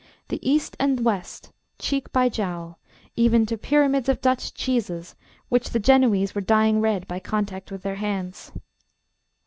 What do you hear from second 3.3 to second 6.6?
to pyramids of Dutch cheeses which the Genoese were